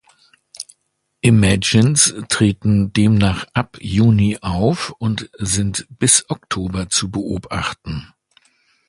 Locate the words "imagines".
1.21-2.15